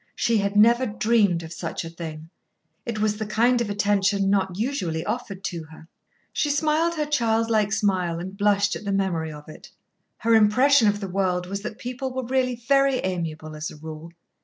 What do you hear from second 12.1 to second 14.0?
were really very amiable, as a